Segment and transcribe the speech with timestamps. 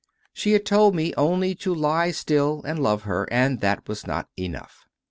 [0.33, 4.29] She had told me only to lie still and love her, and that was not
[4.35, 4.87] enough.